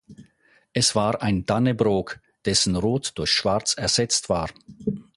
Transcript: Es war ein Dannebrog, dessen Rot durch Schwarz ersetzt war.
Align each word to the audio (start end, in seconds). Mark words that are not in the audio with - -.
Es 0.73 0.95
war 0.95 1.21
ein 1.21 1.45
Dannebrog, 1.45 2.21
dessen 2.45 2.75
Rot 2.75 3.11
durch 3.19 3.29
Schwarz 3.29 3.75
ersetzt 3.75 4.29
war. 4.29 4.49